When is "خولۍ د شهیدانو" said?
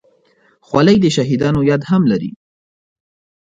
0.67-1.61